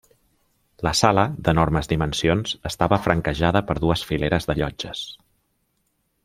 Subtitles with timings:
[0.85, 5.05] La sala, d'enormes dimensions, estava franquejada per dues fileres de llotges.